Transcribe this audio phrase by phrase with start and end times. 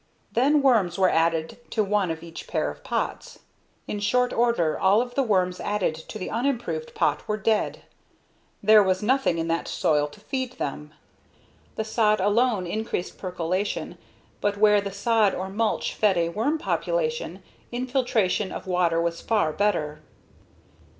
[0.31, 3.37] Then worms were added to one of each pair of pots.
[3.87, 7.83] In short order all of the worms added to the unimproved pot were dead.
[8.63, 10.91] There was nothing in that soil to feed them.
[11.75, 13.95] The sod alone increased percolation
[14.41, 19.53] but where the sod or mulch fed a worm population, infiltration of water was far
[19.53, 20.01] better.